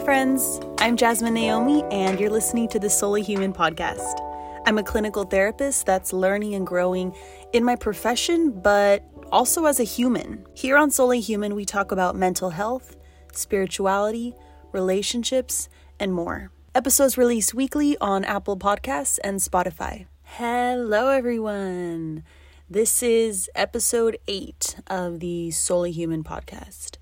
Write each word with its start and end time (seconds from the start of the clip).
friends. 0.00 0.60
I'm 0.78 0.96
Jasmine 0.96 1.34
Naomi, 1.34 1.84
and 1.90 2.18
you're 2.18 2.30
listening 2.30 2.68
to 2.68 2.78
the 2.78 2.88
Solely 2.88 3.22
Human 3.22 3.52
podcast. 3.52 4.18
I'm 4.66 4.78
a 4.78 4.82
clinical 4.82 5.24
therapist 5.24 5.84
that's 5.84 6.14
learning 6.14 6.54
and 6.54 6.66
growing 6.66 7.14
in 7.52 7.64
my 7.64 7.76
profession, 7.76 8.50
but 8.50 9.04
also 9.30 9.66
as 9.66 9.78
a 9.78 9.84
human. 9.84 10.46
Here 10.54 10.78
on 10.78 10.90
Solely 10.90 11.20
Human, 11.20 11.54
we 11.54 11.66
talk 11.66 11.92
about 11.92 12.16
mental 12.16 12.50
health, 12.50 12.96
spirituality, 13.32 14.34
relationships, 14.72 15.68
and 15.98 16.14
more. 16.14 16.50
Episodes 16.74 17.18
released 17.18 17.52
weekly 17.52 17.98
on 17.98 18.24
Apple 18.24 18.56
Podcasts 18.56 19.18
and 19.22 19.38
Spotify. 19.38 20.06
Hello, 20.22 21.08
everyone. 21.08 22.24
This 22.70 23.02
is 23.02 23.50
episode 23.54 24.16
eight 24.26 24.76
of 24.86 25.20
the 25.20 25.50
Solely 25.50 25.92
Human 25.92 26.24
podcast. 26.24 26.96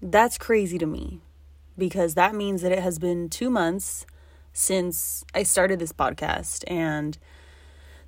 That's 0.00 0.38
crazy 0.38 0.78
to 0.78 0.86
me 0.86 1.20
because 1.80 2.14
that 2.14 2.36
means 2.36 2.62
that 2.62 2.70
it 2.70 2.78
has 2.78 3.00
been 3.00 3.28
two 3.28 3.50
months 3.50 4.06
since 4.52 5.24
I 5.34 5.42
started 5.42 5.80
this 5.80 5.92
podcast, 5.92 6.62
and 6.68 7.18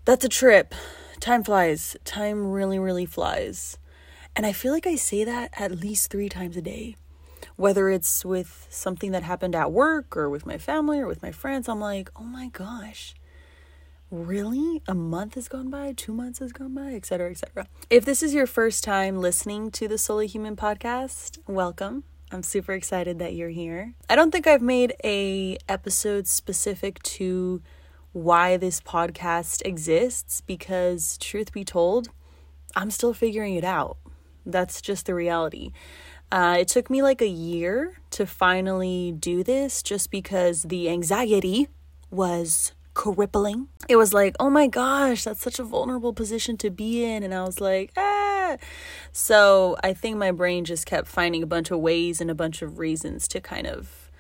that's 0.05 0.25
a 0.25 0.29
trip. 0.29 0.75
Time 1.19 1.43
flies. 1.43 1.97
Time 2.05 2.53
really, 2.53 2.79
really 2.79 3.07
flies. 3.07 3.79
And 4.37 4.47
I 4.47 4.53
feel 4.53 4.73
like 4.73 4.87
I 4.87 4.95
say 4.95 5.25
that 5.25 5.51
at 5.59 5.81
least 5.81 6.11
three 6.11 6.29
times 6.29 6.57
a 6.57 6.63
day. 6.63 6.97
Whether 7.57 7.89
it's 7.91 8.25
with 8.25 8.67
something 8.71 9.11
that 9.13 9.23
happened 9.23 9.55
at 9.55 9.73
work 9.73 10.17
or 10.17 10.29
with 10.31 10.47
my 10.47 10.59
family 10.59 11.01
or 11.01 11.07
with 11.07 11.23
my 11.23 11.33
friends, 11.33 11.69
I'm 11.69 11.81
like, 11.81 12.11
oh 12.17 12.25
my 12.25 12.49
gosh, 12.49 13.15
really? 14.11 14.83
A 14.87 14.95
month 14.95 15.35
has 15.35 15.49
gone 15.49 15.71
by, 15.71 15.93
two 15.93 16.13
months 16.13 16.39
has 16.41 16.53
gone 16.53 16.75
by, 16.75 16.95
etc., 16.95 17.31
etc. 17.31 17.69
If 17.89 18.05
this 18.05 18.23
is 18.23 18.35
your 18.35 18.47
first 18.47 18.85
time 18.85 19.21
listening 19.21 19.71
to 19.73 19.89
the 19.89 19.99
Solely 19.99 20.27
Human 20.27 20.57
podcast, 20.57 21.39
welcome. 21.47 22.05
I'm 22.33 22.43
super 22.43 22.73
excited 22.73 23.19
that 23.19 23.35
you're 23.35 23.51
here. 23.51 23.93
I 24.09 24.17
don't 24.17 24.31
think 24.31 24.47
I've 24.47 24.63
made 24.63 24.95
a 25.05 25.59
episode 25.69 26.27
specific 26.27 27.03
to 27.03 27.61
why 28.13 28.57
this 28.57 28.81
podcast 28.81 29.61
exists 29.67 30.41
because 30.41 31.19
truth 31.19 31.53
be 31.53 31.63
told, 31.63 32.09
I'm 32.75 32.91
still 32.91 33.13
figuring 33.13 33.57
it 33.57 33.65
out. 33.65 33.99
That's 34.47 34.81
just 34.81 35.05
the 35.05 35.15
reality. 35.15 35.73
Uh, 36.31 36.57
it 36.61 36.69
took 36.69 36.89
me 36.89 37.03
like 37.03 37.21
a 37.21 37.29
year 37.29 37.99
to 38.13 38.25
finally 38.25 39.13
do 39.13 39.45
this 39.45 39.83
just 39.83 40.11
because 40.11 40.63
the 40.63 40.89
anxiety 40.89 41.69
was 42.11 42.73
crippling. 42.95 43.69
It 43.91 43.97
was 43.97 44.15
like, 44.15 44.37
oh 44.41 44.49
my 44.49 44.69
gosh, 44.69 45.25
that's 45.25 45.43
such 45.43 45.59
a 45.59 45.65
vulnerable 45.65 46.15
position 46.15 46.57
to 46.59 46.71
be 46.71 47.05
in. 47.05 47.23
And 47.23 47.35
I 47.35 47.45
was 47.45 47.61
like, 47.61 47.93
ah. 47.99 48.22
So 49.13 49.77
I 49.83 49.93
think 49.93 50.17
my 50.17 50.31
brain 50.31 50.65
just 50.65 50.87
kept 50.87 51.09
finding 51.09 51.43
a 51.43 51.47
bunch 51.47 51.71
of 51.71 51.81
ways 51.81 52.21
and 52.21 52.31
a 52.31 52.35
bunch 52.35 52.63
of 52.63 52.79
reasons 52.79 53.29
to 53.29 53.41
kind 53.41 53.67
of 53.67 54.11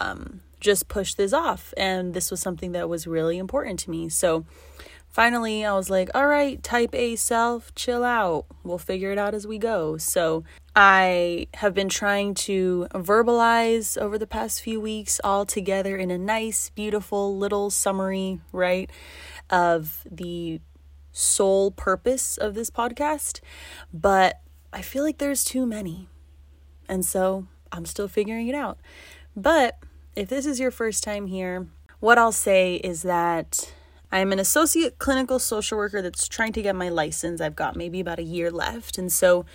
um, 0.00 0.40
just 0.60 0.88
push 0.88 1.14
this 1.14 1.32
off. 1.32 1.72
And 1.76 2.14
this 2.14 2.30
was 2.30 2.40
something 2.40 2.72
that 2.72 2.88
was 2.88 3.06
really 3.06 3.38
important 3.38 3.78
to 3.80 3.90
me. 3.90 4.08
So 4.08 4.44
finally, 5.08 5.64
I 5.64 5.74
was 5.74 5.90
like, 5.90 6.10
all 6.14 6.26
right, 6.26 6.62
type 6.62 6.94
A 6.94 7.16
self, 7.16 7.74
chill 7.74 8.02
out. 8.02 8.46
We'll 8.64 8.78
figure 8.78 9.12
it 9.12 9.18
out 9.18 9.34
as 9.34 9.46
we 9.46 9.58
go. 9.58 9.96
So 9.96 10.44
I 10.74 11.46
have 11.54 11.72
been 11.72 11.88
trying 11.88 12.34
to 12.34 12.88
verbalize 12.92 13.96
over 13.96 14.18
the 14.18 14.26
past 14.26 14.60
few 14.60 14.80
weeks 14.80 15.20
all 15.22 15.46
together 15.46 15.96
in 15.96 16.10
a 16.10 16.18
nice, 16.18 16.70
beautiful 16.70 17.36
little 17.38 17.70
summary, 17.70 18.40
right, 18.50 18.90
of 19.50 20.04
the 20.10 20.60
sole 21.14 21.70
purpose 21.70 22.36
of 22.36 22.54
this 22.54 22.68
podcast. 22.68 23.40
But 23.94 24.40
I 24.72 24.82
feel 24.82 25.02
like 25.02 25.16
there's 25.16 25.44
too 25.44 25.64
many. 25.64 26.08
And 26.86 27.06
so 27.06 27.46
I'm 27.72 27.86
still 27.86 28.08
figuring 28.08 28.48
it 28.48 28.54
out. 28.54 28.78
But 29.34 29.78
if 30.14 30.28
this 30.28 30.44
is 30.44 30.60
your 30.60 30.70
first 30.70 31.02
time 31.02 31.28
here, 31.28 31.68
what 32.00 32.18
I'll 32.18 32.32
say 32.32 32.74
is 32.76 33.02
that 33.02 33.72
I'm 34.12 34.32
an 34.32 34.38
associate 34.38 34.98
clinical 34.98 35.38
social 35.38 35.78
worker 35.78 36.02
that's 36.02 36.28
trying 36.28 36.52
to 36.52 36.62
get 36.62 36.76
my 36.76 36.88
license. 36.88 37.40
I've 37.40 37.56
got 37.56 37.76
maybe 37.76 38.00
about 38.00 38.18
a 38.18 38.22
year 38.22 38.50
left. 38.50 38.98
And 38.98 39.10
so 39.10 39.46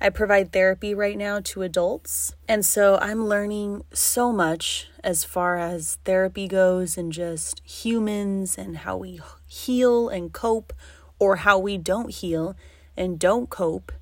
I 0.00 0.08
provide 0.08 0.52
therapy 0.52 0.94
right 0.94 1.16
now 1.16 1.40
to 1.44 1.62
adults. 1.62 2.34
And 2.48 2.64
so 2.64 2.98
I'm 3.02 3.26
learning 3.26 3.84
so 3.92 4.32
much 4.32 4.88
as 5.04 5.24
far 5.24 5.58
as 5.58 5.98
therapy 6.04 6.48
goes 6.48 6.96
and 6.96 7.12
just 7.12 7.60
humans 7.64 8.56
and 8.56 8.78
how 8.78 8.96
we 8.96 9.20
heal 9.46 10.08
and 10.08 10.32
cope 10.32 10.72
or 11.20 11.36
how 11.36 11.58
we 11.58 11.78
don't 11.78 12.12
heal 12.12 12.56
and 12.96 13.20
don't 13.20 13.48
cope 13.48 13.92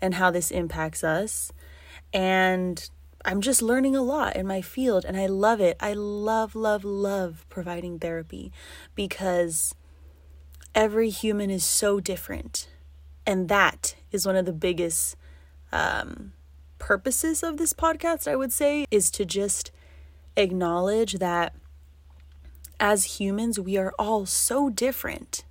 and 0.00 0.14
how 0.14 0.32
this 0.32 0.50
impacts 0.50 1.04
us. 1.04 1.52
And 2.12 2.90
I'm 3.24 3.40
just 3.40 3.62
learning 3.62 3.94
a 3.94 4.02
lot 4.02 4.34
in 4.34 4.46
my 4.46 4.60
field 4.60 5.04
and 5.04 5.16
I 5.16 5.26
love 5.26 5.60
it. 5.60 5.76
I 5.78 5.92
love, 5.92 6.56
love, 6.56 6.84
love 6.84 7.46
providing 7.48 8.00
therapy 8.00 8.50
because 8.96 9.74
every 10.74 11.10
human 11.10 11.50
is 11.50 11.64
so 11.64 12.00
different. 12.00 12.68
And 13.24 13.48
that 13.48 13.94
is 14.10 14.26
one 14.26 14.34
of 14.34 14.46
the 14.46 14.52
biggest 14.52 15.16
um, 15.70 16.32
purposes 16.78 17.44
of 17.44 17.58
this 17.58 17.72
podcast, 17.72 18.26
I 18.26 18.34
would 18.34 18.52
say, 18.52 18.86
is 18.90 19.10
to 19.12 19.24
just 19.24 19.70
acknowledge 20.36 21.14
that 21.14 21.54
as 22.80 23.20
humans, 23.20 23.60
we 23.60 23.76
are 23.76 23.92
all 23.98 24.26
so 24.26 24.68
different. 24.68 25.44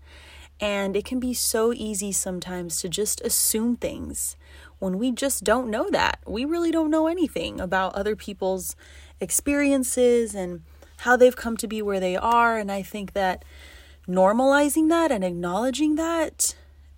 And 0.61 0.95
it 0.95 1.05
can 1.05 1.19
be 1.19 1.33
so 1.33 1.73
easy 1.73 2.11
sometimes 2.11 2.79
to 2.81 2.87
just 2.87 3.19
assume 3.21 3.75
things 3.75 4.37
when 4.77 4.99
we 4.99 5.11
just 5.11 5.43
don't 5.43 5.71
know 5.71 5.89
that. 5.89 6.19
We 6.27 6.45
really 6.45 6.71
don't 6.71 6.91
know 6.91 7.07
anything 7.07 7.59
about 7.59 7.95
other 7.95 8.15
people's 8.15 8.75
experiences 9.19 10.35
and 10.35 10.61
how 10.97 11.17
they've 11.17 11.35
come 11.35 11.57
to 11.57 11.67
be 11.67 11.81
where 11.81 11.99
they 11.99 12.15
are. 12.15 12.57
And 12.57 12.71
I 12.71 12.83
think 12.83 13.13
that 13.13 13.43
normalizing 14.07 14.87
that 14.89 15.11
and 15.11 15.23
acknowledging 15.23 15.95
that 15.95 16.55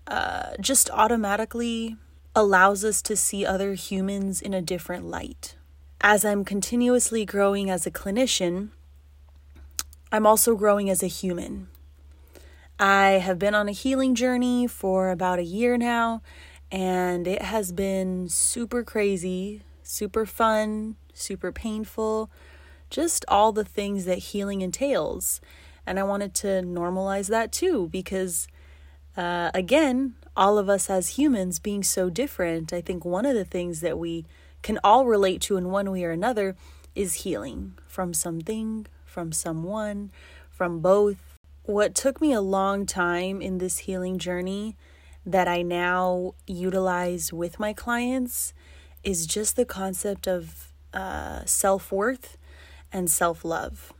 uh, 0.07 0.51
just 0.59 0.89
automatically 0.91 1.95
allows 2.35 2.83
us 2.83 3.01
to 3.03 3.15
see 3.15 3.45
other 3.45 3.75
humans 3.75 4.41
in 4.41 4.53
a 4.53 4.61
different 4.61 5.05
light. 5.05 5.55
As 6.01 6.25
I'm 6.25 6.43
continuously 6.43 7.25
growing 7.25 7.69
as 7.69 7.87
a 7.87 7.91
clinician, 7.91 8.69
I'm 10.11 10.27
also 10.27 10.55
growing 10.55 10.89
as 10.89 11.01
a 11.01 11.07
human. 11.07 11.69
I 12.79 13.11
have 13.11 13.37
been 13.37 13.53
on 13.53 13.69
a 13.69 13.71
healing 13.71 14.15
journey 14.15 14.67
for 14.67 15.09
about 15.11 15.39
a 15.39 15.43
year 15.43 15.77
now, 15.77 16.21
and 16.71 17.27
it 17.27 17.41
has 17.43 17.71
been 17.71 18.29
super 18.29 18.83
crazy, 18.83 19.61
super 19.83 20.25
fun, 20.25 20.95
super 21.13 21.51
painful, 21.51 22.31
just 22.89 23.25
all 23.27 23.51
the 23.51 23.63
things 23.63 24.05
that 24.05 24.17
healing 24.17 24.61
entails. 24.61 25.39
And 25.85 25.99
I 25.99 26.03
wanted 26.03 26.33
to 26.35 26.47
normalize 26.61 27.27
that 27.27 27.51
too 27.51 27.89
because, 27.91 28.47
uh, 29.15 29.51
again, 29.53 30.15
all 30.35 30.57
of 30.57 30.67
us 30.67 30.89
as 30.89 31.09
humans 31.09 31.59
being 31.59 31.83
so 31.83 32.09
different, 32.09 32.73
I 32.73 32.81
think 32.81 33.05
one 33.05 33.25
of 33.25 33.35
the 33.35 33.45
things 33.45 33.81
that 33.81 33.99
we 33.99 34.25
can 34.63 34.79
all 34.83 35.05
relate 35.05 35.41
to 35.41 35.57
in 35.57 35.69
one 35.69 35.91
way 35.91 36.03
or 36.03 36.11
another 36.11 36.55
is 36.95 37.15
healing 37.15 37.73
from 37.87 38.13
something, 38.13 38.87
from 39.05 39.31
someone, 39.31 40.11
from 40.49 40.79
both. 40.79 41.32
What 41.65 41.95
took 41.95 42.19
me 42.19 42.33
a 42.33 42.41
long 42.41 42.85
time 42.85 43.41
in 43.41 43.57
this 43.57 43.79
healing 43.79 44.19
journey 44.19 44.75
that 45.25 45.47
I 45.47 45.61
now 45.61 46.35
utilize 46.45 47.31
with 47.31 47.57
my 47.57 47.71
clients 47.71 48.53
is 49.01 49.25
just 49.25 49.55
the 49.55 49.63
concept 49.63 50.27
of 50.27 50.73
uh, 50.93 51.45
self 51.45 51.89
worth 51.89 52.37
and 52.91 53.09
self 53.09 53.45
love. 53.45 53.93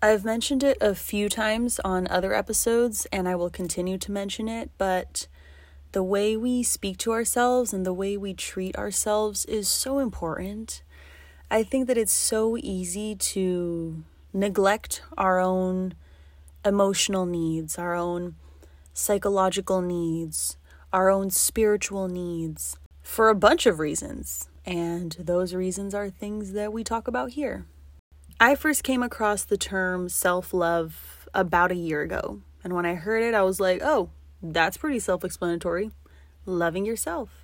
I've 0.00 0.24
mentioned 0.24 0.62
it 0.62 0.78
a 0.80 0.94
few 0.94 1.28
times 1.28 1.80
on 1.84 2.06
other 2.06 2.32
episodes, 2.32 3.04
and 3.12 3.28
I 3.28 3.34
will 3.34 3.50
continue 3.50 3.98
to 3.98 4.12
mention 4.12 4.48
it, 4.48 4.70
but 4.78 5.26
the 5.90 6.04
way 6.04 6.36
we 6.36 6.62
speak 6.62 6.98
to 6.98 7.10
ourselves 7.10 7.72
and 7.72 7.84
the 7.84 7.92
way 7.92 8.16
we 8.16 8.32
treat 8.32 8.76
ourselves 8.76 9.44
is 9.46 9.66
so 9.66 9.98
important. 9.98 10.84
I 11.50 11.64
think 11.64 11.88
that 11.88 11.98
it's 11.98 12.12
so 12.12 12.56
easy 12.56 13.16
to 13.16 14.04
neglect 14.32 15.02
our 15.16 15.40
own 15.40 15.94
emotional 16.64 17.26
needs, 17.26 17.78
our 17.78 17.94
own 17.94 18.36
psychological 18.92 19.80
needs, 19.80 20.56
our 20.92 21.10
own 21.10 21.30
spiritual 21.30 22.08
needs 22.08 22.76
for 23.02 23.28
a 23.28 23.34
bunch 23.34 23.66
of 23.66 23.78
reasons. 23.78 24.48
And 24.66 25.16
those 25.18 25.54
reasons 25.54 25.94
are 25.94 26.10
things 26.10 26.52
that 26.52 26.72
we 26.72 26.84
talk 26.84 27.08
about 27.08 27.30
here. 27.30 27.66
I 28.40 28.54
first 28.54 28.84
came 28.84 29.02
across 29.02 29.44
the 29.44 29.56
term 29.56 30.08
self 30.08 30.52
love 30.52 31.28
about 31.34 31.72
a 31.72 31.76
year 31.76 32.02
ago. 32.02 32.42
And 32.62 32.72
when 32.72 32.86
I 32.86 32.94
heard 32.94 33.22
it, 33.22 33.34
I 33.34 33.42
was 33.42 33.60
like, 33.60 33.80
oh, 33.82 34.10
that's 34.42 34.76
pretty 34.76 34.98
self 34.98 35.24
explanatory. 35.24 35.90
Loving 36.44 36.84
yourself. 36.84 37.37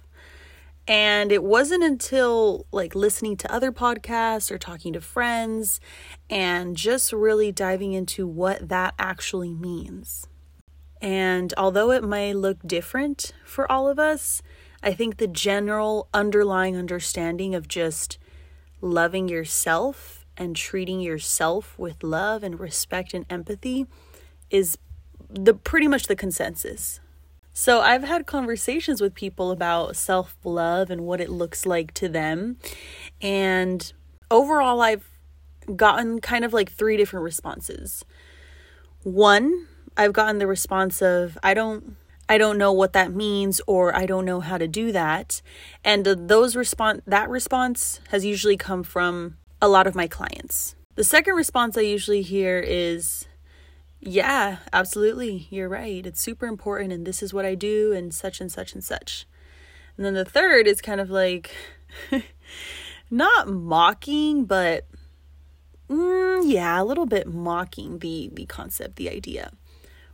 And 0.86 1.32
it 1.32 1.42
wasn't 1.42 1.82
until 1.82 2.66
like 2.70 2.94
listening 2.94 3.36
to 3.38 3.52
other 3.52 3.72
podcasts 3.72 4.50
or 4.50 4.58
talking 4.58 4.92
to 4.92 5.00
friends 5.00 5.80
and 6.28 6.76
just 6.76 7.12
really 7.12 7.52
diving 7.52 7.94
into 7.94 8.26
what 8.26 8.68
that 8.68 8.94
actually 8.98 9.54
means. 9.54 10.26
And 11.00 11.54
although 11.56 11.90
it 11.90 12.04
may 12.04 12.34
look 12.34 12.58
different 12.66 13.32
for 13.44 13.70
all 13.70 13.88
of 13.88 13.98
us, 13.98 14.42
I 14.82 14.92
think 14.92 15.16
the 15.16 15.26
general 15.26 16.08
underlying 16.12 16.76
understanding 16.76 17.54
of 17.54 17.68
just 17.68 18.18
loving 18.82 19.28
yourself 19.28 20.26
and 20.36 20.54
treating 20.54 21.00
yourself 21.00 21.78
with 21.78 22.02
love 22.02 22.42
and 22.42 22.60
respect 22.60 23.14
and 23.14 23.24
empathy 23.30 23.86
is 24.50 24.76
the 25.30 25.54
pretty 25.54 25.88
much 25.88 26.06
the 26.06 26.16
consensus. 26.16 27.00
So 27.56 27.80
I've 27.80 28.02
had 28.02 28.26
conversations 28.26 29.00
with 29.00 29.14
people 29.14 29.52
about 29.52 29.94
self-love 29.94 30.90
and 30.90 31.02
what 31.02 31.20
it 31.20 31.30
looks 31.30 31.64
like 31.64 31.94
to 31.94 32.08
them. 32.08 32.58
And 33.22 33.92
overall 34.28 34.80
I've 34.80 35.08
gotten 35.76 36.20
kind 36.20 36.44
of 36.44 36.52
like 36.52 36.70
three 36.72 36.96
different 36.96 37.22
responses. 37.22 38.04
One, 39.04 39.68
I've 39.96 40.12
gotten 40.12 40.38
the 40.38 40.48
response 40.48 41.00
of 41.00 41.38
I 41.44 41.54
don't 41.54 41.96
I 42.28 42.38
don't 42.38 42.58
know 42.58 42.72
what 42.72 42.94
that 42.94 43.12
means 43.12 43.60
or 43.66 43.94
I 43.94 44.06
don't 44.06 44.24
know 44.24 44.40
how 44.40 44.58
to 44.58 44.66
do 44.66 44.90
that. 44.90 45.40
And 45.84 46.04
those 46.04 46.56
response 46.56 47.02
that 47.06 47.30
response 47.30 48.00
has 48.08 48.24
usually 48.24 48.56
come 48.56 48.82
from 48.82 49.36
a 49.62 49.68
lot 49.68 49.86
of 49.86 49.94
my 49.94 50.08
clients. 50.08 50.74
The 50.96 51.04
second 51.04 51.34
response 51.34 51.78
I 51.78 51.82
usually 51.82 52.22
hear 52.22 52.58
is 52.58 53.28
yeah, 54.06 54.58
absolutely. 54.72 55.46
You're 55.50 55.68
right. 55.68 56.04
It's 56.04 56.20
super 56.20 56.46
important 56.46 56.92
and 56.92 57.06
this 57.06 57.22
is 57.22 57.32
what 57.32 57.44
I 57.44 57.54
do 57.54 57.92
and 57.92 58.12
such 58.12 58.40
and 58.40 58.52
such 58.52 58.74
and 58.74 58.84
such. 58.84 59.26
And 59.96 60.04
then 60.04 60.14
the 60.14 60.24
third 60.24 60.66
is 60.66 60.80
kind 60.80 61.00
of 61.00 61.10
like 61.10 61.54
not 63.10 63.48
mocking, 63.48 64.44
but 64.44 64.86
mm, 65.88 66.42
yeah, 66.44 66.80
a 66.80 66.84
little 66.84 67.06
bit 67.06 67.26
mocking 67.26 68.00
the 68.00 68.30
the 68.32 68.46
concept, 68.46 68.96
the 68.96 69.08
idea. 69.08 69.52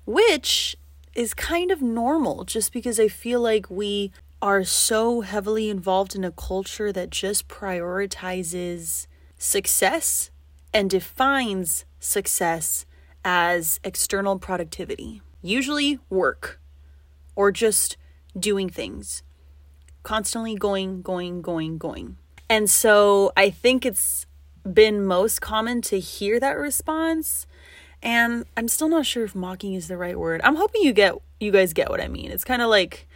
Which 0.06 0.76
is 1.14 1.34
kind 1.34 1.70
of 1.70 1.82
normal 1.82 2.44
just 2.44 2.72
because 2.72 3.00
I 3.00 3.08
feel 3.08 3.40
like 3.40 3.69
we 3.69 4.12
are 4.40 4.64
so 4.64 5.20
heavily 5.22 5.69
involved 5.69 6.14
in 6.14 6.25
a 6.25 6.31
culture 6.31 6.92
that 6.92 7.10
just 7.10 7.48
prioritizes 7.48 9.06
success 9.37 10.31
and 10.72 10.88
defines 10.88 11.84
success 11.98 12.87
as 13.25 13.81
external 13.84 14.38
productivity, 14.38 15.22
usually 15.43 15.99
work 16.08 16.61
or 17.34 17.50
just 17.50 17.96
doing 18.38 18.69
things, 18.69 19.22
constantly 20.02 20.55
going, 20.55 21.02
going, 21.02 21.43
going, 21.43 21.78
going. 21.78 22.17
And 22.49 22.69
so 22.69 23.32
I 23.37 23.50
think 23.50 23.87
it's 23.87 24.26
been 24.70 25.05
most 25.05 25.40
common 25.40 25.82
to 25.82 25.99
hear 25.99 26.40
that 26.40 26.58
response. 26.58 27.46
And 28.02 28.44
I'm 28.56 28.69
still 28.69 28.88
not 28.88 29.06
sure 29.06 29.25
if 29.25 29.34
mocking 29.34 29.75
is 29.75 29.88
the 29.88 29.96
right 29.96 30.19
word. 30.19 30.40
I'm 30.43 30.56
hoping 30.56 30.82
you 30.82 30.93
get 30.93 31.14
you 31.38 31.50
guys 31.50 31.73
get 31.73 31.90
what 31.90 32.00
I 32.00 32.08
mean. 32.08 32.31
It's 32.31 32.44
kind 32.44 32.62
of 32.62 32.69
like 32.69 33.06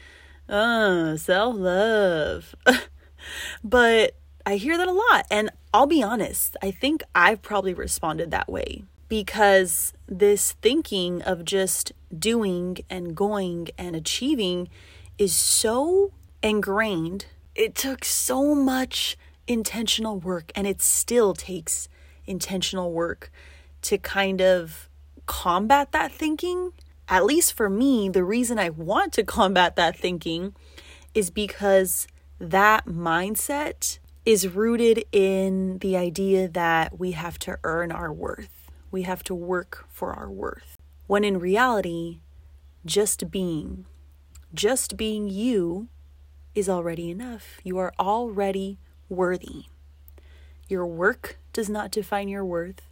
uh 0.48 1.16
self-love. 1.16 2.54
but 3.64 4.16
I 4.46 4.56
hear 4.56 4.76
that 4.76 4.88
a 4.88 4.92
lot 4.92 5.26
and 5.30 5.50
I'll 5.72 5.86
be 5.86 6.02
honest, 6.02 6.56
I 6.62 6.70
think 6.70 7.02
I've 7.14 7.42
probably 7.42 7.74
responded 7.74 8.30
that 8.30 8.48
way 8.48 8.84
because 9.14 9.92
this 10.08 10.56
thinking 10.60 11.22
of 11.22 11.44
just 11.44 11.92
doing 12.18 12.76
and 12.90 13.14
going 13.14 13.68
and 13.78 13.94
achieving 13.94 14.68
is 15.18 15.32
so 15.32 16.10
ingrained. 16.42 17.26
It 17.54 17.76
took 17.76 18.04
so 18.04 18.56
much 18.56 19.16
intentional 19.46 20.18
work, 20.18 20.50
and 20.56 20.66
it 20.66 20.82
still 20.82 21.32
takes 21.32 21.88
intentional 22.26 22.90
work 22.90 23.30
to 23.82 23.98
kind 23.98 24.42
of 24.42 24.88
combat 25.26 25.92
that 25.92 26.10
thinking. 26.10 26.72
At 27.08 27.24
least 27.24 27.52
for 27.52 27.70
me, 27.70 28.08
the 28.08 28.24
reason 28.24 28.58
I 28.58 28.70
want 28.70 29.12
to 29.12 29.22
combat 29.22 29.76
that 29.76 29.96
thinking 29.96 30.56
is 31.14 31.30
because 31.30 32.08
that 32.40 32.86
mindset 32.86 34.00
is 34.26 34.48
rooted 34.48 35.04
in 35.12 35.78
the 35.78 35.96
idea 35.96 36.48
that 36.48 36.98
we 36.98 37.12
have 37.12 37.38
to 37.38 37.60
earn 37.62 37.92
our 37.92 38.12
worth 38.12 38.63
we 38.94 39.02
have 39.02 39.24
to 39.24 39.34
work 39.34 39.86
for 39.88 40.12
our 40.12 40.30
worth. 40.30 40.76
When 41.08 41.24
in 41.24 41.40
reality, 41.40 42.20
just 42.86 43.28
being, 43.28 43.86
just 44.54 44.96
being 44.96 45.28
you 45.28 45.88
is 46.54 46.68
already 46.68 47.10
enough. 47.10 47.58
You 47.64 47.76
are 47.78 47.92
already 47.98 48.78
worthy. 49.08 49.64
Your 50.68 50.86
work 50.86 51.38
does 51.52 51.68
not 51.68 51.90
define 51.90 52.28
your 52.28 52.44
worth. 52.44 52.82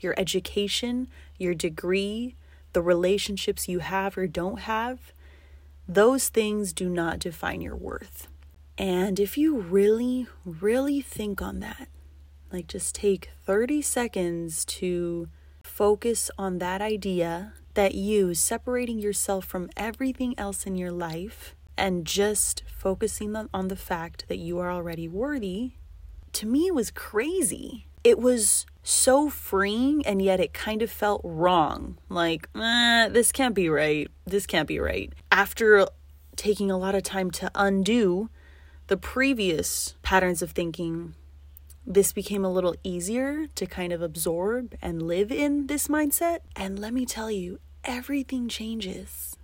Your 0.00 0.16
education, 0.18 1.06
your 1.38 1.54
degree, 1.54 2.34
the 2.72 2.82
relationships 2.82 3.68
you 3.68 3.78
have 3.78 4.18
or 4.18 4.26
don't 4.26 4.58
have, 4.62 5.12
those 5.86 6.30
things 6.30 6.72
do 6.72 6.88
not 6.88 7.20
define 7.20 7.60
your 7.60 7.76
worth. 7.76 8.26
And 8.76 9.20
if 9.20 9.38
you 9.38 9.60
really, 9.60 10.26
really 10.44 11.00
think 11.00 11.40
on 11.40 11.60
that, 11.60 11.86
like 12.50 12.66
just 12.66 12.96
take 12.96 13.30
30 13.46 13.82
seconds 13.82 14.64
to 14.64 15.28
focus 15.74 16.30
on 16.38 16.58
that 16.58 16.80
idea 16.80 17.52
that 17.74 17.96
you 17.96 18.32
separating 18.32 19.00
yourself 19.00 19.44
from 19.44 19.68
everything 19.76 20.32
else 20.38 20.66
in 20.66 20.76
your 20.76 20.92
life 20.92 21.56
and 21.76 22.04
just 22.04 22.62
focusing 22.72 23.34
on, 23.52 23.66
the 23.66 23.74
fact 23.74 24.28
that 24.28 24.36
you 24.36 24.60
are 24.60 24.70
already 24.70 25.08
worthy, 25.08 25.72
to 26.32 26.46
me 26.46 26.70
was 26.70 26.92
crazy. 26.92 27.88
It 28.04 28.20
was 28.20 28.66
so 28.84 29.28
freeing, 29.28 30.06
and 30.06 30.22
yet 30.22 30.38
it 30.38 30.54
kind 30.54 30.80
of 30.80 30.92
felt 30.92 31.22
wrong. 31.24 31.98
Like, 32.08 32.48
eh, 32.54 33.08
this 33.08 33.32
can't 33.32 33.56
be 33.56 33.68
right. 33.68 34.08
This 34.26 34.46
can't 34.46 34.68
be 34.68 34.78
right. 34.78 35.12
After 35.32 35.88
taking 36.36 36.70
a 36.70 36.78
lot 36.78 36.94
of 36.94 37.02
time 37.02 37.32
to 37.32 37.50
undo 37.56 38.30
the 38.86 38.96
previous 38.96 39.96
patterns 40.02 40.40
of 40.40 40.52
thinking 40.52 41.16
this 41.86 42.12
became 42.12 42.44
a 42.44 42.52
little 42.52 42.74
easier 42.82 43.46
to 43.54 43.66
kind 43.66 43.92
of 43.92 44.00
absorb 44.00 44.74
and 44.80 45.02
live 45.02 45.30
in 45.30 45.66
this 45.66 45.88
mindset. 45.88 46.38
And 46.56 46.78
let 46.78 46.94
me 46.94 47.04
tell 47.04 47.30
you, 47.30 47.58
everything 47.84 48.48
changes. 48.48 49.36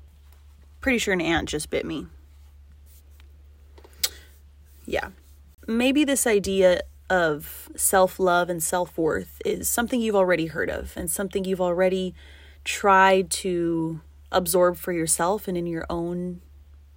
Pretty 0.81 0.99
sure 0.99 1.13
an 1.13 1.21
ant 1.21 1.49
just 1.49 1.71
bit 1.71 1.85
me. 1.85 2.07
Yeah. 4.87 5.11
Maybe 5.67 6.05
this 6.05 6.27
idea 6.27 6.81
of 7.11 7.69
self 7.77 8.19
love 8.19 8.49
and 8.49 8.63
self 8.63 8.97
worth 8.97 9.43
is 9.45 9.69
something 9.69 10.01
you've 10.01 10.17
already 10.17 10.47
heard 10.47 10.71
of 10.71 10.97
and 10.97 11.11
something 11.11 11.45
you've 11.45 11.61
already 11.61 12.15
tried 12.65 13.31
to 13.31 14.01
absorb 14.33 14.77
for 14.77 14.93
yourself 14.93 15.47
and 15.47 15.57
in 15.57 15.67
your 15.67 15.85
own 15.91 16.41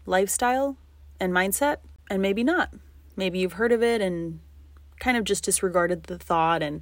lifestyle 0.05 0.77
and 1.19 1.33
mindset. 1.33 1.77
And 2.09 2.21
maybe 2.21 2.43
not. 2.43 2.73
Maybe 3.15 3.39
you've 3.39 3.53
heard 3.53 3.71
of 3.71 3.83
it 3.83 4.01
and 4.01 4.39
kind 4.99 5.17
of 5.17 5.23
just 5.23 5.43
disregarded 5.43 6.03
the 6.03 6.17
thought 6.17 6.63
and 6.63 6.81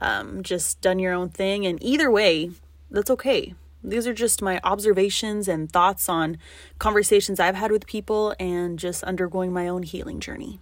um, 0.00 0.42
just 0.42 0.80
done 0.80 0.98
your 0.98 1.12
own 1.12 1.28
thing. 1.28 1.66
And 1.66 1.82
either 1.82 2.10
way, 2.10 2.50
that's 2.90 3.10
okay. 3.10 3.54
These 3.82 4.06
are 4.06 4.14
just 4.14 4.40
my 4.40 4.60
observations 4.64 5.46
and 5.46 5.70
thoughts 5.70 6.08
on 6.08 6.38
conversations 6.78 7.38
I've 7.38 7.54
had 7.54 7.70
with 7.70 7.86
people 7.86 8.34
and 8.40 8.78
just 8.78 9.04
undergoing 9.04 9.52
my 9.52 9.68
own 9.68 9.82
healing 9.82 10.20
journey. 10.20 10.58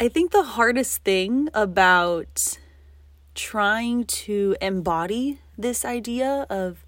I 0.00 0.08
think 0.08 0.32
the 0.32 0.42
hardest 0.42 1.04
thing 1.04 1.48
about 1.54 2.58
trying 3.34 4.04
to 4.04 4.56
embody 4.60 5.38
this 5.56 5.84
idea 5.84 6.46
of 6.50 6.84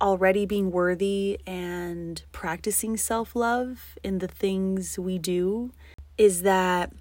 already 0.00 0.46
being 0.46 0.70
worthy 0.70 1.40
and 1.46 2.22
practicing 2.32 2.96
self 2.96 3.36
love 3.36 3.98
in 4.02 4.18
the 4.18 4.28
things 4.28 4.98
we 4.98 5.18
do 5.18 5.72
is 6.16 6.42
that 6.42 6.92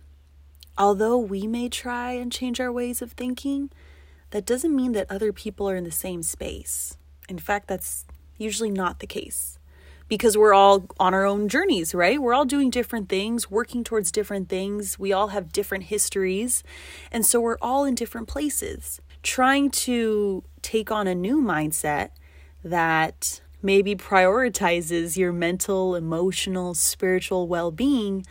Although 0.77 1.17
we 1.17 1.47
may 1.47 1.69
try 1.69 2.11
and 2.11 2.31
change 2.31 2.59
our 2.59 2.71
ways 2.71 3.01
of 3.01 3.13
thinking, 3.13 3.71
that 4.29 4.45
doesn't 4.45 4.75
mean 4.75 4.91
that 4.91 5.09
other 5.09 5.33
people 5.33 5.69
are 5.69 5.75
in 5.75 5.83
the 5.83 5.91
same 5.91 6.21
space. 6.21 6.97
In 7.27 7.39
fact, 7.39 7.67
that's 7.67 8.05
usually 8.37 8.69
not 8.69 8.99
the 8.99 9.07
case 9.07 9.57
because 10.07 10.37
we're 10.37 10.53
all 10.53 10.85
on 10.99 11.13
our 11.13 11.25
own 11.25 11.49
journeys, 11.49 11.93
right? 11.93 12.21
We're 12.21 12.33
all 12.33 12.45
doing 12.45 12.69
different 12.69 13.09
things, 13.09 13.51
working 13.51 13.83
towards 13.83 14.11
different 14.11 14.49
things. 14.49 14.97
We 14.97 15.11
all 15.11 15.29
have 15.29 15.51
different 15.51 15.85
histories. 15.85 16.63
And 17.11 17.25
so 17.25 17.41
we're 17.41 17.57
all 17.61 17.83
in 17.83 17.95
different 17.95 18.27
places. 18.27 19.01
Trying 19.21 19.71
to 19.71 20.43
take 20.61 20.91
on 20.91 21.07
a 21.07 21.15
new 21.15 21.41
mindset 21.41 22.11
that 22.63 23.41
maybe 23.61 23.95
prioritizes 23.95 25.17
your 25.17 25.33
mental, 25.33 25.95
emotional, 25.95 26.73
spiritual 26.73 27.47
well 27.47 27.71
being 27.71 28.25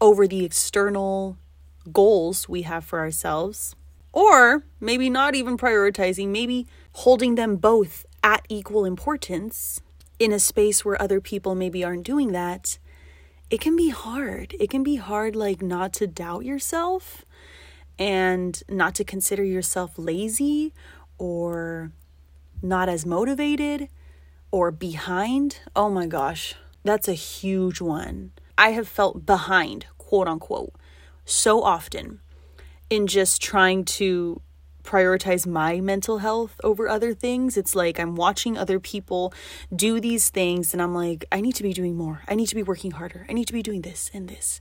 over 0.00 0.28
the 0.28 0.44
external 0.44 1.36
goals 1.92 2.48
we 2.48 2.62
have 2.62 2.84
for 2.84 2.98
ourselves, 2.98 3.74
or 4.12 4.64
maybe 4.80 5.08
not 5.08 5.34
even 5.34 5.56
prioritizing, 5.56 6.28
maybe 6.28 6.66
holding 6.92 7.36
them 7.36 7.56
both 7.56 8.04
at 8.22 8.44
equal 8.48 8.84
importance 8.84 9.80
in 10.18 10.32
a 10.32 10.38
space 10.38 10.84
where 10.84 11.00
other 11.00 11.20
people 11.20 11.54
maybe 11.54 11.82
aren't 11.82 12.04
doing 12.04 12.32
that, 12.32 12.78
it 13.48 13.60
can 13.60 13.74
be 13.74 13.88
hard. 13.88 14.54
It 14.60 14.70
can 14.70 14.82
be 14.82 14.96
hard, 14.96 15.34
like, 15.34 15.62
not 15.62 15.92
to 15.94 16.06
doubt 16.06 16.44
yourself 16.44 17.24
and 17.98 18.62
not 18.68 18.94
to 18.96 19.04
consider 19.04 19.42
yourself 19.42 19.92
lazy 19.96 20.72
or 21.18 21.92
not 22.62 22.88
as 22.88 23.06
motivated 23.06 23.88
or 24.50 24.70
behind. 24.70 25.60
Oh 25.74 25.90
my 25.90 26.06
gosh, 26.06 26.54
that's 26.84 27.08
a 27.08 27.14
huge 27.14 27.80
one. 27.80 28.32
I 28.56 28.70
have 28.70 28.88
felt 28.88 29.24
behind, 29.26 29.86
quote 29.98 30.28
unquote, 30.28 30.74
so 31.30 31.62
often. 31.62 32.20
in 32.90 33.06
just 33.06 33.40
trying 33.40 33.84
to 33.84 34.42
prioritize 34.82 35.46
my 35.46 35.80
mental 35.80 36.18
health 36.18 36.60
over 36.64 36.88
other 36.88 37.14
things. 37.14 37.56
It's 37.56 37.76
like 37.76 38.00
I'm 38.00 38.16
watching 38.16 38.58
other 38.58 38.80
people 38.80 39.32
do 39.74 40.00
these 40.00 40.28
things 40.30 40.72
and 40.72 40.82
I'm 40.82 40.94
like, 40.94 41.24
I 41.30 41.40
need 41.40 41.54
to 41.54 41.62
be 41.62 41.72
doing 41.72 41.96
more. 41.96 42.22
I 42.26 42.34
need 42.34 42.48
to 42.48 42.56
be 42.56 42.62
working 42.64 42.90
harder. 42.92 43.26
I 43.28 43.32
need 43.32 43.46
to 43.46 43.52
be 43.52 43.62
doing 43.62 43.82
this 43.82 44.10
and 44.12 44.28
this. 44.28 44.60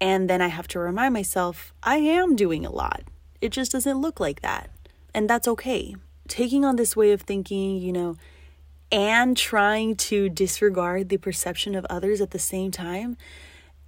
And 0.00 0.28
then 0.28 0.42
I 0.42 0.48
have 0.48 0.66
to 0.68 0.80
remind 0.80 1.14
myself, 1.14 1.72
I 1.82 1.98
am 1.98 2.34
doing 2.34 2.66
a 2.66 2.72
lot. 2.72 3.02
It 3.40 3.50
just 3.52 3.70
doesn't 3.70 4.00
look 4.00 4.18
like 4.18 4.42
that. 4.42 4.70
And 5.14 5.30
that's 5.30 5.46
okay. 5.46 5.94
Taking 6.26 6.64
on 6.64 6.76
this 6.76 6.96
way 6.96 7.12
of 7.12 7.22
thinking, 7.22 7.76
you 7.76 7.92
know, 7.92 8.16
and 8.90 9.36
trying 9.36 9.94
to 9.94 10.28
disregard 10.28 11.08
the 11.08 11.18
perception 11.18 11.76
of 11.76 11.86
others 11.88 12.20
at 12.20 12.32
the 12.32 12.38
same 12.38 12.72
time 12.72 13.16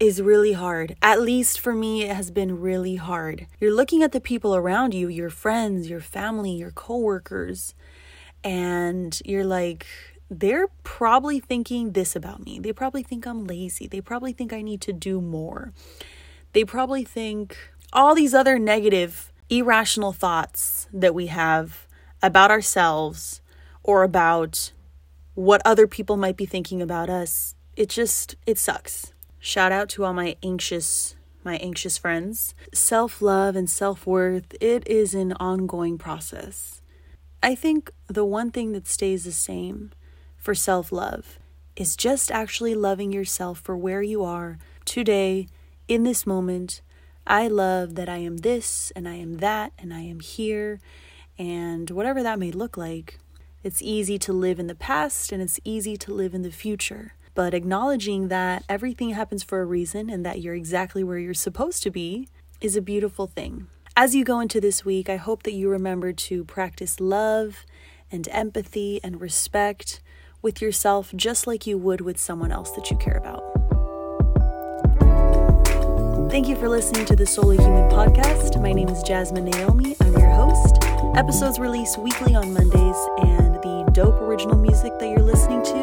is 0.02 0.21
really 0.21 0.52
hard. 0.52 0.97
At 1.00 1.21
least 1.21 1.61
for 1.61 1.73
me, 1.73 2.02
it 2.02 2.16
has 2.16 2.32
been 2.32 2.61
really 2.61 2.97
hard. 2.97 3.47
You're 3.61 3.73
looking 3.73 4.02
at 4.02 4.11
the 4.11 4.21
people 4.21 4.56
around 4.56 4.94
you, 4.94 5.06
your 5.06 5.30
friends, 5.30 5.88
your 5.88 6.00
family, 6.00 6.50
your 6.50 6.73
coworkers, 6.73 7.76
and 8.42 9.16
you're 9.25 9.44
like, 9.44 9.87
they're 10.28 10.66
probably 10.82 11.38
thinking 11.38 11.92
this 11.92 12.16
about 12.16 12.44
me. 12.44 12.59
They 12.59 12.73
probably 12.73 13.04
think 13.04 13.28
I'm 13.28 13.44
lazy. 13.44 13.87
They 13.87 14.00
probably 14.00 14.32
think 14.32 14.52
I 14.52 14.61
need 14.61 14.80
to 14.80 14.92
do 14.92 15.21
more. 15.21 15.73
They 16.52 16.64
probably 16.64 17.04
think 17.04 17.56
all 17.92 18.16
these 18.16 18.35
other 18.35 18.59
negative, 18.59 19.32
irrational 19.49 20.12
thoughts 20.12 20.88
that 20.92 21.14
we 21.14 21.28
have 21.28 21.87
about 22.21 22.50
ourselves 22.50 23.40
or 23.85 24.02
about 24.02 24.73
what 25.35 25.62
other 25.64 25.87
people 25.87 26.16
might 26.16 26.37
be 26.37 26.44
thinking 26.44 26.82
about 26.82 27.09
us. 27.09 27.54
It 27.76 27.88
just, 27.88 28.35
it 28.49 28.59
sucks. 28.59 29.12
Shout 29.45 29.73
out 29.73 29.89
to 29.89 30.05
all 30.05 30.13
my 30.13 30.37
anxious 30.45 31.17
my 31.43 31.57
anxious 31.57 31.99
friends. 31.99 32.55
Self-love 32.73 33.57
and 33.57 33.69
self-worth, 33.69 34.55
it 34.61 34.87
is 34.87 35.15
an 35.15 35.33
ongoing 35.41 35.99
process. 35.99 36.81
I 37.43 37.57
think 37.57 37.91
the 38.07 38.25
one 38.25 38.53
thing 38.53 38.71
that 38.71 38.87
stays 38.87 39.25
the 39.25 39.33
same 39.33 39.91
for 40.37 40.55
self-love 40.55 41.41
is 41.75 41.97
just 41.97 42.31
actually 42.31 42.77
loving 42.77 43.13
yourself 43.13 43.59
for 43.59 43.77
where 43.77 44.01
you 44.01 44.23
are 44.23 44.59
today 44.85 45.49
in 45.89 46.05
this 46.05 46.25
moment. 46.25 46.81
I 47.27 47.49
love 47.49 47.97
that 47.97 48.09
I 48.09 48.19
am 48.19 48.37
this 48.37 48.93
and 48.95 49.09
I 49.09 49.15
am 49.15 49.39
that 49.39 49.73
and 49.77 49.93
I 49.93 50.03
am 50.03 50.21
here 50.21 50.79
and 51.37 51.91
whatever 51.91 52.23
that 52.23 52.39
may 52.39 52.53
look 52.53 52.77
like. 52.77 53.19
It's 53.65 53.83
easy 53.83 54.21
to 54.21 54.33
live 54.33 54.61
in 54.61 54.69
the 54.69 54.77
past 54.77 55.33
and 55.33 55.43
it's 55.43 55.59
easy 55.65 55.97
to 55.97 56.15
live 56.15 56.33
in 56.33 56.43
the 56.43 56.53
future. 56.53 57.15
But 57.35 57.55
acknowledging 57.55 58.29
that 58.29 58.65
everything 58.69 59.11
happens 59.11 59.43
for 59.43 59.62
a 59.62 59.67
reason 59.67 60.11
and 60.11 60.25
that 60.27 60.41
you're 60.41 60.55
exactly 60.55 61.03
where 61.03 61.19
you're 61.19 61.35
supposed 61.35 61.83
to 61.85 61.91
be 61.91 62.29
is 62.61 62.77
a 62.77 62.83
beautiful 62.83 63.27
thing. 63.27 63.69
As 63.97 64.15
you 64.15 64.25
go 64.25 64.41
into 64.41 64.61
this 64.61 64.85
week, 64.85 65.09
I 65.09 65.17
hope 65.17 65.43
that 65.45 65.53
you 65.53 65.69
remember 65.69 66.12
to 66.12 66.45
practice 66.45 67.01
love 67.01 67.65
and 68.11 68.29
empathy 68.31 69.01
and 69.03 69.21
respect 69.21 70.01
with 70.43 70.61
yourself 70.61 71.12
just 71.17 71.47
like 71.47 71.67
you 71.67 71.79
would 71.79 72.01
with 72.01 72.19
someone 72.19 72.53
else 72.53 72.71
that 72.73 72.91
you 72.91 72.97
care 72.97 73.17
about. 73.17 73.43
Thank 76.31 76.49
you 76.49 76.57
for 76.57 76.69
listening 76.69 77.05
to 77.07 77.17
the 77.17 77.27
Solely 77.27 77.59
Human 77.59 77.91
podcast. 77.91 78.61
My 78.61 78.73
name 78.73 78.89
is 78.89 79.03
Jasmine 79.03 79.45
Naomi. 79.45 79.97
I'm 80.01 80.17
your 80.17 80.31
host. 80.31 80.79
Episodes 81.15 81.59
release 81.59 81.99
weekly 81.99 82.35
on 82.35 82.55
Mondays, 82.55 82.97
and 83.19 83.57
the 83.57 83.91
dope 83.93 84.19
original 84.23 84.57
music 84.57 84.99
that 84.99 85.09
you're 85.11 85.19
listening 85.19 85.62
to 85.62 85.83